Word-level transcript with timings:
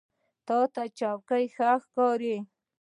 د 0.47 0.49
تا 0.73 0.83
چوکۍ 0.99 1.45
ښه 1.55 1.69
ښکاري 1.83 2.35